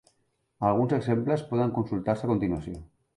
[0.69, 2.81] Alguns exemples poden consultar-se a continuació.